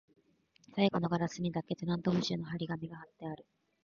[0.73, 3.45] 最後のガラスにだけ、テナント募集の張り紙が張ってある